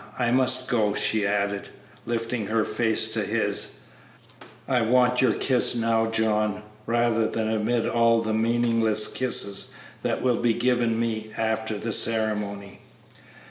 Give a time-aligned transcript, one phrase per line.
[0.17, 1.69] I must go," she added,
[2.07, 3.81] lifting her face to his;
[4.67, 10.37] "I want your kiss now, John, rather than amid all the meaningless kisses that will
[10.37, 12.79] be given me after the ceremony."